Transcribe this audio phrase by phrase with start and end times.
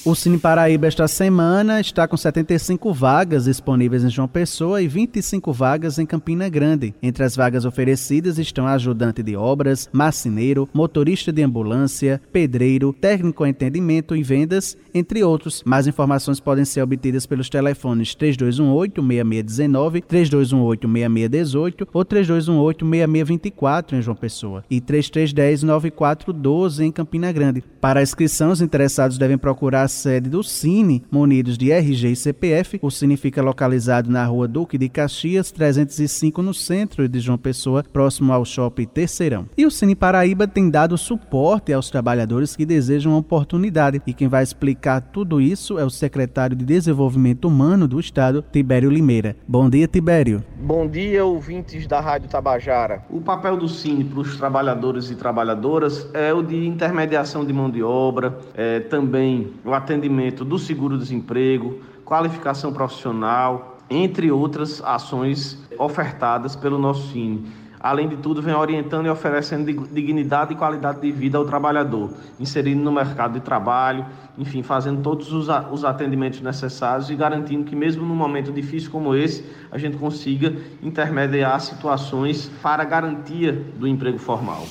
[0.05, 5.51] O Cine Paraíba esta semana está com 75 vagas disponíveis em João Pessoa e 25
[5.51, 6.93] vagas em Campina Grande.
[7.01, 13.49] Entre as vagas oferecidas estão ajudante de obras, marceneiro, motorista de ambulância, pedreiro, técnico em
[13.49, 15.63] atendimento e vendas, entre outros.
[15.65, 24.79] Mais informações podem ser obtidas pelos telefones 3218-6619, 3218-6618 ou 3218-6624 em João Pessoa e
[24.79, 27.63] 3310-9412 em Campina Grande.
[27.81, 32.79] Para inscrição, os interessados devem procurar sede do Cine, munidos de RG e CPF.
[32.81, 37.83] O Cine fica localizado na rua Duque de Caxias, 305, no centro de João Pessoa,
[37.83, 39.47] próximo ao Shopping Terceirão.
[39.57, 44.01] E o Cine Paraíba tem dado suporte aos trabalhadores que desejam uma oportunidade.
[44.05, 48.89] E quem vai explicar tudo isso é o secretário de Desenvolvimento Humano do Estado, Tibério
[48.89, 49.35] Limeira.
[49.47, 50.43] Bom dia, Tibério.
[50.59, 53.03] Bom dia, ouvintes da Rádio Tabajara.
[53.09, 57.69] O papel do Cine para os trabalhadores e trabalhadoras é o de intermediação de mão
[57.69, 66.79] de obra, é, também o atendimento do seguro-desemprego, qualificação profissional, entre outras ações ofertadas pelo
[66.79, 67.45] nosso Cine.
[67.79, 72.81] Além de tudo, vem orientando e oferecendo dignidade e qualidade de vida ao trabalhador, inserindo
[72.81, 74.07] no mercado de trabalho,
[74.39, 79.45] enfim, fazendo todos os atendimentos necessários e garantindo que, mesmo num momento difícil como esse,
[79.71, 84.65] a gente consiga intermediar situações para garantia do emprego formal.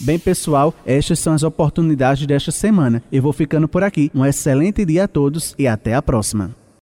[0.00, 3.02] Bem, pessoal, estas são as oportunidades desta semana.
[3.12, 4.10] Eu vou ficando por aqui.
[4.14, 6.54] Um excelente dia a todos e até a próxima.